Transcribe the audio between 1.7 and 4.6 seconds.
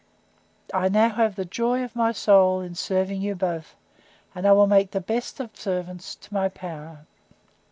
of my soul, in serving you both; and I